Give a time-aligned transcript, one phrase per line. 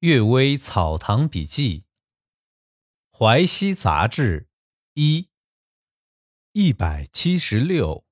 [0.00, 1.80] 阅微草堂笔记》
[3.10, 4.40] 《淮西杂志》
[4.94, 5.28] 一
[6.52, 8.06] 一百七十六，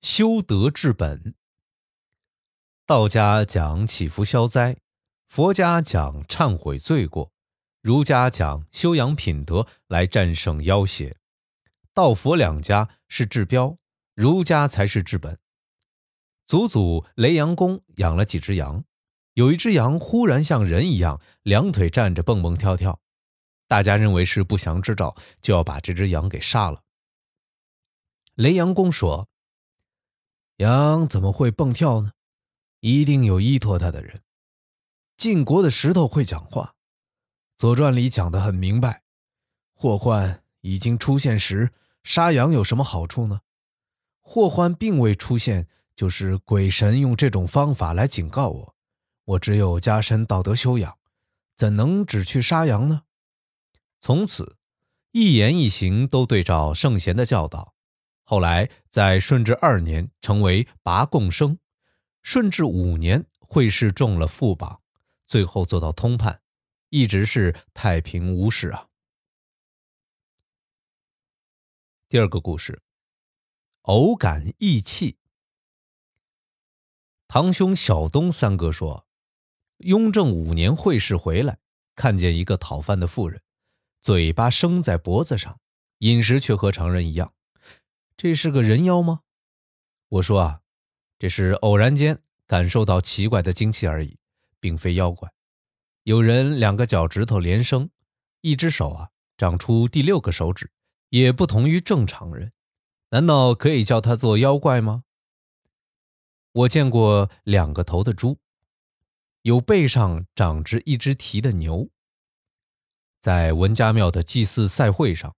[0.00, 1.34] 修德治本。
[2.86, 4.78] 道家讲祈福消灾，
[5.26, 7.30] 佛家讲忏悔罪过，
[7.82, 11.18] 儒家讲修养品德来战胜妖邪。
[11.92, 13.76] 道佛两家是治标，
[14.14, 15.38] 儒家才是治本。
[16.46, 18.82] 祖祖雷阳公养了几只羊。
[19.40, 23.00] 有一只羊忽然像人一样两腿站着蹦蹦跳跳，
[23.66, 26.82] 大家认为是不祥之兆，就要把这只羊给杀了。
[28.34, 29.30] 雷阳公说
[30.60, 32.12] ：“羊怎么会蹦跳呢？
[32.80, 34.20] 一定有依托它的人。
[35.16, 36.74] 晋国的石头会讲话，
[37.58, 39.04] 《左传》里讲的很明白。
[39.72, 41.72] 祸患已经出现时，
[42.02, 43.40] 杀羊有什么好处呢？
[44.20, 48.74] 祸患并未出现，就是鬼神用这种方法来警告我。”
[49.24, 50.98] 我只有加深道德修养，
[51.54, 53.02] 怎能只去杀羊呢？
[54.00, 54.56] 从此，
[55.12, 57.74] 一言一行都对照圣贤的教导。
[58.24, 61.58] 后来，在顺治二年成为拔贡生，
[62.22, 64.80] 顺治五年会试中了副榜，
[65.26, 66.40] 最后做到通判，
[66.88, 68.88] 一直是太平无事啊。
[72.08, 72.82] 第二个故事，
[73.82, 75.18] 偶感义气。
[77.28, 79.06] 堂兄小东三哥说。
[79.80, 81.58] 雍正五年会试回来，
[81.94, 83.40] 看见一个讨饭的妇人，
[84.02, 85.58] 嘴巴生在脖子上，
[85.98, 87.32] 饮食却和常人一样。
[88.16, 89.20] 这是个人妖吗？
[90.08, 90.60] 我说啊，
[91.18, 94.18] 这是偶然间感受到奇怪的精气而已，
[94.58, 95.32] 并非妖怪。
[96.02, 97.88] 有人两个脚趾头连生，
[98.42, 100.70] 一只手啊长出第六个手指，
[101.08, 102.52] 也不同于正常人。
[103.08, 105.04] 难道可以叫他做妖怪吗？
[106.52, 108.38] 我见过两个头的猪。
[109.42, 111.88] 有背上长着一只蹄的牛，
[113.20, 115.34] 在文家庙的祭祀赛会上，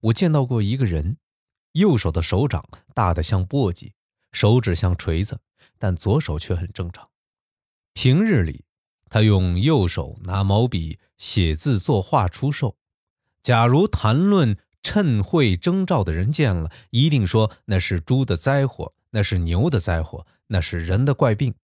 [0.00, 1.18] 我见到过一个人，
[1.72, 2.64] 右手的手掌
[2.94, 3.92] 大得像簸箕，
[4.32, 5.38] 手指像锤子，
[5.78, 7.06] 但左手却很正常。
[7.92, 8.64] 平日里，
[9.10, 12.78] 他用右手拿毛笔写字作画出售。
[13.42, 21.54] 假如谈论趁会征兆的人见了，一定说那是猪的灾祸，那是牛的灾祸，那是人的怪病。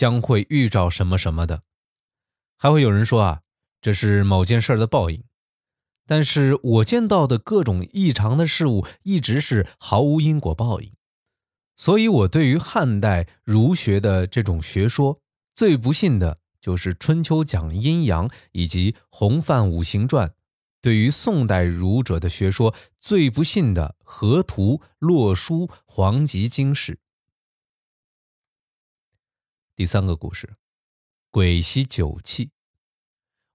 [0.00, 1.60] 将会遇着什么什么的，
[2.56, 3.42] 还会有人说啊，
[3.82, 5.22] 这是某件事的报应。
[6.06, 10.90] 但是我见到的各种异常的事物，一直是毫无因果报应。
[11.76, 15.20] 所以，我对于汉代儒学的这种学说，
[15.54, 20.28] 最不信的就是春秋讲阴阳以及洪范五行传；
[20.80, 26.98] 对于宋代儒者的学说，最不信的河图、洛书、黄极经世。
[29.80, 30.56] 第三个故事，
[31.30, 32.50] 鬼吸酒气。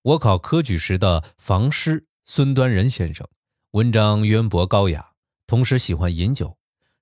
[0.01, 3.29] 我考科举时的房师孙端仁先生，
[3.73, 5.11] 文章渊博高雅，
[5.45, 6.57] 同时喜欢饮酒。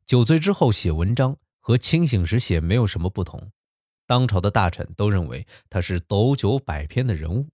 [0.06, 3.50] 酒醉之后写文章和清醒时写没有什么不同。
[4.06, 7.48] 当朝的大臣都认为他是斗酒百篇的人物。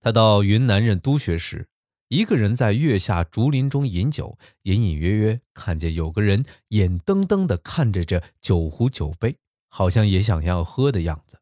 [0.00, 1.68] 他到云南任督学时，
[2.08, 9.38] 一个人在月下竹林中饮酒，隐隐约约看见有个人眼瞪瞪地看着这酒壶酒杯。
[9.68, 11.40] 好像也想要喝的样子。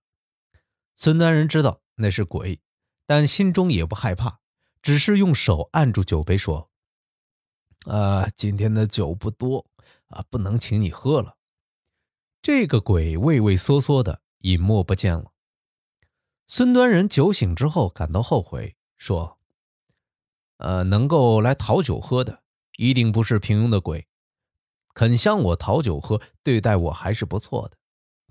[0.95, 2.61] 孙端人知道那是鬼，
[3.07, 4.41] 但心中也不害怕，
[4.83, 6.71] 只是用手按住酒杯说
[7.87, 9.67] ：“啊，今天的酒不多
[10.09, 11.37] 啊，不能请你喝了。”
[12.43, 15.33] 这个鬼畏畏缩缩的，隐没不见了。
[16.47, 19.39] 孙端人酒醒之后感到后悔，说
[20.59, 22.43] ：“呃，能够来讨酒喝的，
[22.77, 24.07] 一定不是平庸的鬼，
[24.95, 27.77] 肯向我讨酒喝，对待我还是不错的。”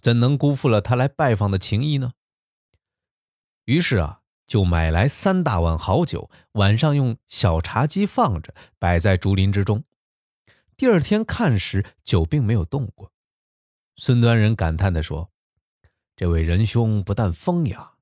[0.05, 2.13] 怎能辜负了他来拜访的情谊呢？
[3.63, 9.83] 于是啊，就买来三大碗好酒，晚上用小茶几放着，摆在竹林之中。
[10.77, 13.11] 第二天看时，酒并没有动过。
[13.95, 15.31] 孙端人感叹地说
[16.15, 17.93] ：“这位仁兄不但风雅，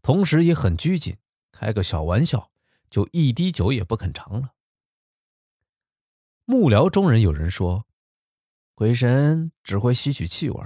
[0.00, 1.18] 同时也很拘谨。
[1.52, 2.50] 开个小玩笑，
[2.88, 4.54] 就一滴酒也不肯尝了。”
[6.46, 7.84] 幕僚中人有人说
[8.74, 10.58] ：“鬼神只会吸取气味。”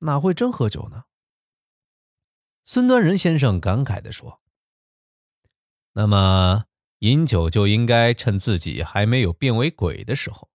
[0.00, 1.04] 哪会真喝酒呢？
[2.64, 4.40] 孙端仁先生感慨地说
[5.94, 6.66] ：“那么
[7.00, 10.50] 饮酒就应该趁自己还没有变为鬼的时候，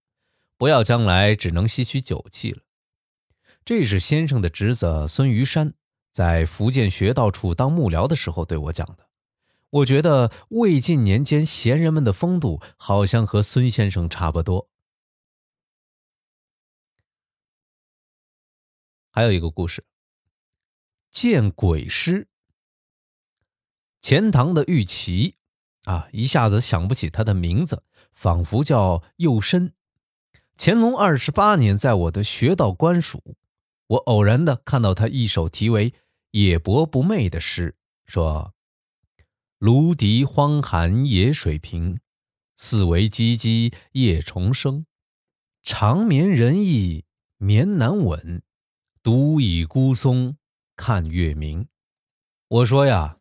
[0.57, 2.61] 不要将来只能吸取酒气了。”
[3.65, 5.73] 这是先生的侄子孙于山
[6.11, 9.09] 在福建学道处当幕僚的时候对我讲的。
[9.71, 14.69] 我觉得魏晋年间闲人们的风度好像和孙先生差不多。
[19.15, 19.81] 还有一个故事，
[21.09, 22.27] 见鬼师
[24.01, 25.35] 钱塘的玉琪，
[25.85, 27.81] 啊，一下子想不起他的名字，
[28.11, 29.71] 仿佛叫幼深。
[30.57, 33.37] 乾隆二十八年，在我的学道官署，
[33.87, 35.91] 我偶然的看到他一首题为
[36.31, 38.53] 《野伯不寐》的诗，说
[39.59, 42.01] ：“芦笛荒寒野水平，
[42.57, 44.85] 四维唧唧夜虫声。
[45.63, 47.05] 长眠人意
[47.37, 48.43] 眠难稳，
[49.05, 50.35] 独倚孤松
[50.75, 51.67] 看月明。”
[52.49, 53.19] 我说呀，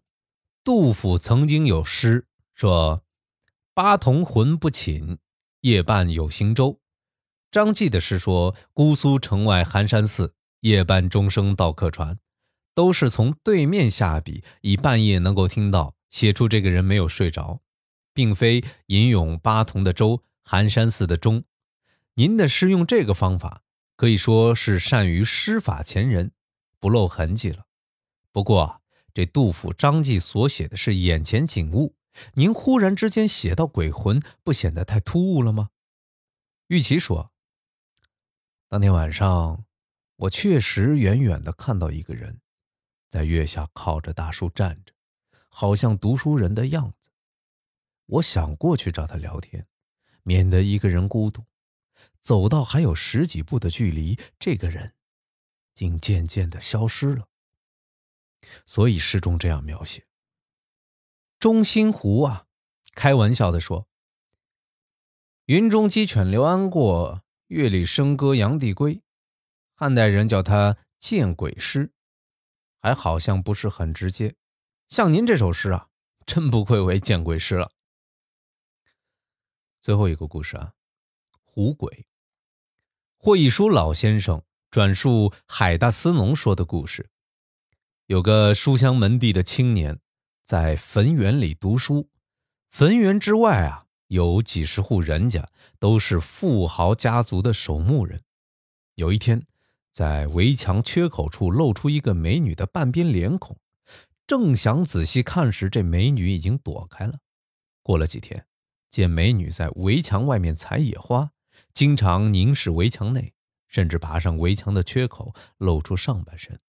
[0.64, 3.04] 杜甫曾经有诗说
[3.74, 5.18] ：“八童魂不寝，
[5.60, 6.80] 夜半有行舟。”
[7.52, 12.18] 张继的诗说：“姑苏城外寒山寺，夜半钟声到客船。”
[12.72, 17.60] 都是从对面下笔，以半夜能够听到，写出这个人没有睡着，
[18.14, 21.44] 并非吟咏八童的舟、寒山寺的钟。
[22.14, 23.63] 您的诗用这个方法，
[23.96, 26.32] 可以说是善于施法前人，
[26.80, 27.66] 不露痕迹了。
[28.32, 28.82] 不过，
[29.12, 31.94] 这杜甫、张继所写的是眼前景物，
[32.34, 35.70] 您忽然之间写到鬼魂，不显得太突兀了吗？
[36.66, 37.32] 玉琪说。
[38.68, 39.64] 当天晚上，
[40.16, 42.40] 我确实远远的看到一个人，
[43.08, 44.92] 在月下靠着大树站着，
[45.48, 47.10] 好像读书人的样子。
[48.06, 49.68] 我想过去找他聊天，
[50.24, 51.44] 免得一个人孤独。
[52.24, 54.94] 走到还有十几步的距离，这个人
[55.74, 57.28] 竟渐渐的消失了。
[58.66, 60.08] 所以诗中这样描写：
[61.38, 62.46] 中心湖啊，
[62.94, 63.86] 开玩笑的说，
[65.44, 67.22] 云中鸡犬刘安过。
[67.48, 69.02] 月里笙歌杨帝归，
[69.74, 71.92] 汉代人叫他见鬼诗，
[72.80, 74.34] 还好像不是很直接。
[74.88, 75.90] 像您这首诗啊，
[76.24, 77.70] 真不愧为见鬼诗了。
[79.82, 80.72] 最后一个故事啊，
[81.42, 82.06] 狐鬼。
[83.24, 87.08] 霍一书老先生转述海大司农说的故事：
[88.04, 89.98] 有个书香门第的青年，
[90.44, 92.10] 在坟园里读书，
[92.70, 93.86] 坟园之外啊。
[94.08, 95.48] 有几十户人家
[95.78, 98.20] 都是富豪家族的守墓人。
[98.96, 99.42] 有一天，
[99.90, 103.56] 在围墙缺口处露出一个美女的半边脸孔，
[104.26, 107.20] 正想仔细看时，这美女已经躲开了。
[107.82, 108.44] 过了几天，
[108.90, 111.30] 见美女在围墙外面采野花，
[111.74, 113.34] 经常凝视围墙内，
[113.66, 116.60] 甚至爬上围墙的缺口露出上半身。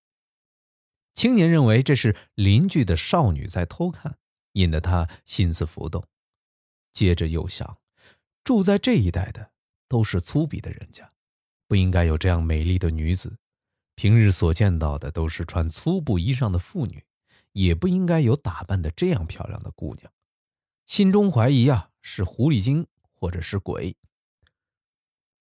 [1.14, 4.18] 青年认为这是邻居的少女在偷看，
[4.54, 6.04] 引得他心思浮动。
[6.92, 7.78] 接着又想，
[8.44, 9.52] 住在这一带的
[9.88, 11.14] 都是粗鄙的人家，
[11.68, 13.38] 不应该有这样美丽的女子。
[13.94, 17.06] 平日所见到的都是穿粗布衣裳的妇女，
[17.54, 20.12] 也不应该有打扮的这样漂亮的姑娘。
[20.86, 23.96] 心中怀疑啊，是狐狸精或者是鬼。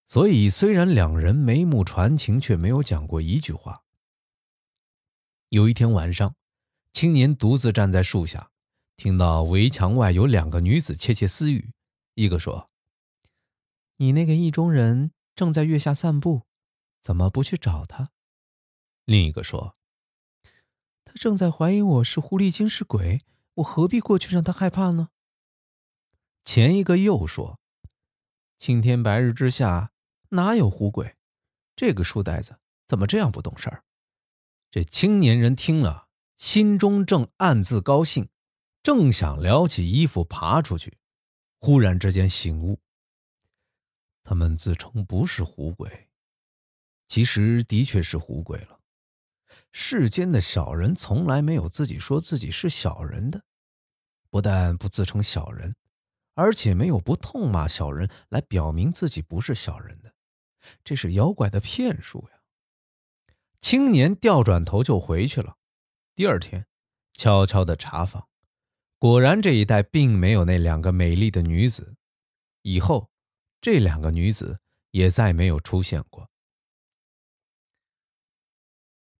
[0.06, 3.82] 所以虽然两人眉目传情，却没有讲过一句话。
[5.48, 6.34] 有一天晚上，
[6.92, 8.50] 青年独自站在树下。
[8.96, 11.72] 听到围墙外有两个女子窃窃私语，
[12.14, 12.70] 一个说
[13.98, 16.42] ：“你那个意中人正在月下散步，
[17.02, 18.10] 怎么不去找他？”
[19.04, 19.76] 另一个说
[21.04, 23.20] ：“他正在怀疑我是狐狸精是鬼，
[23.54, 25.08] 我何必过去让他害怕呢？”
[26.44, 27.58] 前一个又说
[28.56, 29.90] ：“青天白日之下
[30.30, 31.16] 哪有狐鬼？
[31.76, 32.56] 这个书呆子
[32.86, 33.84] 怎么这样不懂事儿？”
[34.70, 38.28] 这青年人听了，心中正暗自高兴。
[38.82, 40.98] 正想撩起衣服爬出去，
[41.58, 42.80] 忽然之间醒悟。
[44.22, 46.08] 他们自称不是狐鬼，
[47.08, 48.80] 其实的确是狐鬼了。
[49.72, 53.42] 世间的小人从来没有自己说自己是小人的，
[54.30, 55.74] 不但不自称小人，
[56.34, 60.13] 而且没有不痛骂小人来表明自己不是小人的，
[60.84, 62.40] 这是妖怪的骗术呀。
[63.60, 65.56] 青年调转头就回去了。
[66.14, 66.66] 第二天，
[67.14, 68.28] 悄悄的查访。
[68.98, 71.96] 果然，这一带并没有那两个美丽的女子。
[72.62, 73.10] 以后，
[73.60, 74.60] 这两个女子
[74.92, 76.30] 也再没有出现过。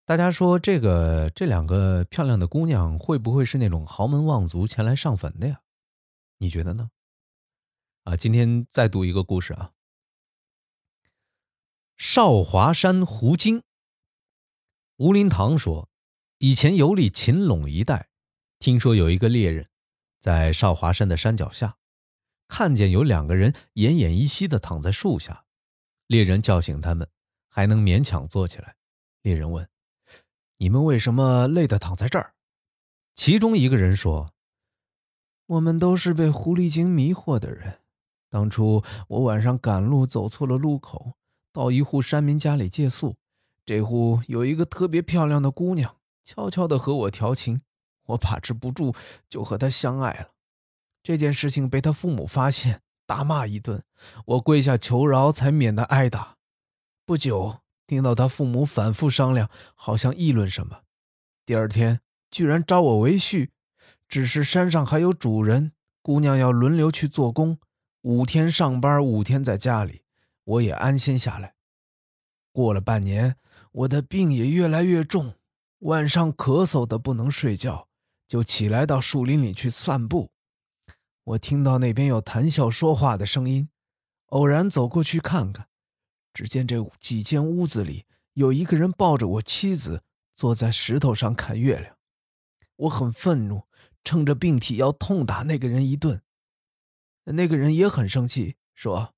[0.06, 5.60] 大家说，这个这两个漂亮的姑娘会不会是那种豪门望族前来上坟的呀？
[6.38, 6.90] 你觉得呢？
[8.04, 9.73] 啊，今天再读一个故事啊。
[11.96, 13.62] 少华山狐精。
[14.96, 15.88] 吴林堂说，
[16.38, 18.08] 以前游历秦陇一带，
[18.58, 19.68] 听说有一个猎人。
[20.20, 21.76] 在少华山的山脚下，
[22.48, 25.44] 看见有两个人奄奄一息的躺在树下，
[26.06, 27.08] 猎人叫醒他们，
[27.48, 28.74] 还能勉强坐起来。
[29.22, 29.68] 猎人问
[30.58, 32.34] ：“你们为什么累得躺在这儿？”
[33.14, 34.32] 其中一个人说
[35.46, 37.80] ：“我们都是被狐狸精迷惑的人。
[38.30, 41.14] 当初我晚上赶路走错了路口，
[41.54, 43.14] 到一户山民家里借宿。
[43.64, 47.62] 这户有一个特别漂亮的姑娘，悄悄地和我调情。
[48.06, 48.92] 我把持不住，
[49.28, 50.30] 就和她相爱了。
[51.00, 53.84] 这件事情被他父母发现，大骂一顿，
[54.26, 56.37] 我跪下求饶，才免得挨打。
[57.06, 60.80] 不久，听到他父母反复商量，好像议论什么。
[61.46, 63.50] 第二天，居然招我为婿，
[64.08, 67.58] 只是山上还有主人，姑娘要轮流去做工，
[68.02, 70.02] 五天上班，五天在家里，
[70.44, 71.54] 我也安心下来。
[72.52, 73.36] 过了半年，
[73.72, 75.34] 我的病也越来越重，
[75.80, 77.88] 晚上咳嗽的不能睡觉，
[78.28, 80.30] 就起来到树林里去散步。
[81.24, 83.68] 我听到那边有谈笑说话的声音，
[84.26, 85.68] 偶然走过去看看，
[86.32, 90.02] 只见这几间屋子里有一个人抱着我妻子。
[90.36, 91.96] 坐在石头上看月亮，
[92.74, 93.68] 我很愤怒，
[94.02, 96.20] 趁着病体要痛打那个人一顿。
[97.22, 99.13] 那个人也很生气，说：“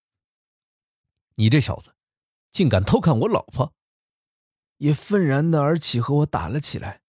[1.36, 1.94] 你这小子，
[2.52, 3.72] 竟敢偷看我老婆！”
[4.78, 7.00] 也愤然的而起，和我打了起来。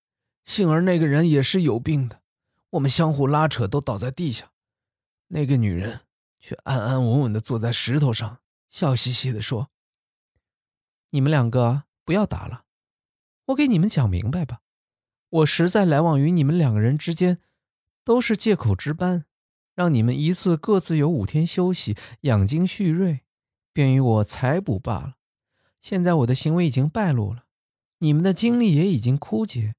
[0.46, 2.22] 幸而那个人也是有病的，
[2.70, 4.52] 我们相互拉扯，都倒在地下。
[5.28, 6.02] 那个女人
[6.40, 9.70] 却安安稳稳的坐在石头上，笑嘻嘻的说
[11.12, 12.64] ：“你们两个不要打了。”
[13.48, 14.62] 我给你们讲明白吧，
[15.30, 17.42] 我实在来往于你们两个人之间，
[18.06, 19.26] 都是借口值班，
[19.76, 23.26] 让你们一次各自有五天休息，养精蓄锐，
[23.78, 25.18] 便于我采捕罢了。
[25.80, 27.44] 现在我的行为已经败露了，
[28.00, 29.76] 你们的精力也已经枯竭，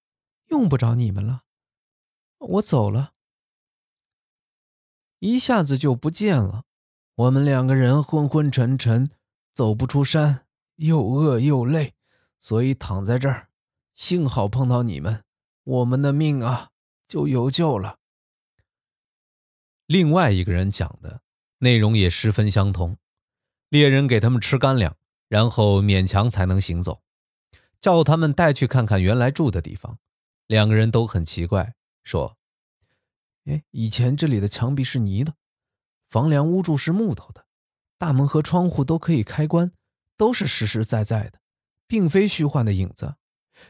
[0.50, 1.42] 用不着你们了，
[2.38, 3.14] 我走了。
[5.18, 6.62] 一下子就不见了，
[7.16, 9.10] 我们两个人昏昏沉沉，
[9.52, 11.94] 走不出山，又饿又累，
[12.38, 13.48] 所以躺在这儿。
[13.96, 15.24] 幸好碰到你们，
[15.64, 16.70] 我们的命啊
[17.08, 17.98] 就有救了。
[19.86, 21.20] 另外一个人讲的
[21.58, 22.96] 内容也十分相同，
[23.68, 24.96] 猎人给他们吃干粮，
[25.28, 27.02] 然后勉强才能行走，
[27.80, 29.98] 叫他们带去看看原来住的地方。
[30.46, 32.38] 两个人都很奇怪，说
[33.44, 35.34] ：“哎，以前这里的墙壁是泥的，
[36.08, 37.44] 房梁屋柱是木头的，
[37.98, 39.72] 大门和窗户都可以开关，
[40.16, 41.40] 都是实实在在的，
[41.86, 43.16] 并非虚幻的影子。”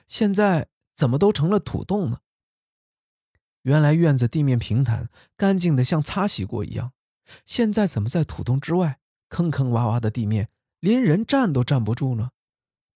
[0.07, 2.21] 现在怎么都成了土洞呢？
[3.63, 6.93] 原来院子地面平坦干净的，像擦洗过一样。
[7.45, 10.49] 现在怎么在土洞之外，坑坑洼洼的地面，
[10.81, 12.31] 连人站都站不住呢？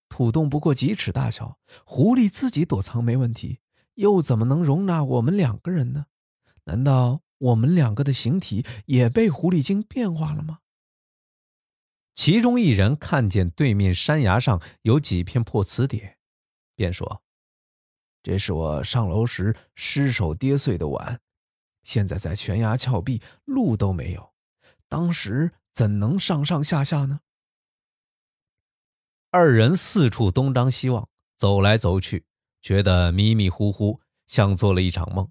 [0.09, 3.61] 土洞不过几尺大小，狐狸自己躲藏没问题，
[3.95, 6.07] 又怎么能容纳我们两个人呢？
[6.65, 10.59] 难道我们两个的形体也被狐狸精变化了吗？
[12.15, 16.19] 其中一人看见对面山崖上有几片破瓷碟。
[16.75, 17.23] 便说
[18.23, 21.21] ：“这是我上楼时失手跌碎的碗，
[21.85, 24.35] 现在在悬崖峭壁，路都没有，
[24.89, 27.21] 当时怎能上上下下呢？”
[29.31, 32.25] 二人四处东张西望，走来走去，
[32.61, 35.31] 觉得迷迷糊糊，像做了一场梦。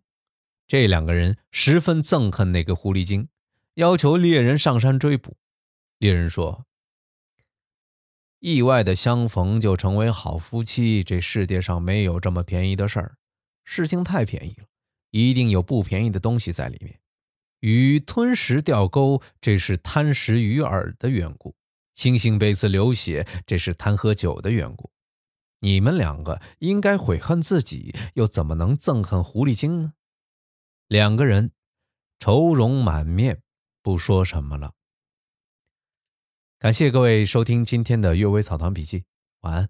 [0.68, 3.30] 这两个人十分憎恨那个狐狸精，
[3.76, 5.38] 要求猎人上山追捕。
[6.00, 6.66] 猎人说。
[8.40, 13.18] 意外的相逢就成为好夫妻，这世界上没有这么便宜的事儿。
[13.64, 14.66] 事情太便宜了，
[15.12, 17.01] 一定有不便宜的东西在里面。
[17.62, 21.56] 鱼吞食钓钩，这是贪食鱼饵的缘故；
[21.96, 24.92] 猩猩被刺流血，这是贪喝酒的缘故。
[25.60, 29.94] 你们两个应该悔恨自己，又怎么能憎恨狐狸精呢？
[30.88, 31.52] 两个人
[32.20, 33.42] 愁容满面，
[33.84, 34.74] 不说什么了。
[36.58, 39.00] 感谢各位收听今天的《阅微草堂笔记》，
[39.42, 39.70] 晚安。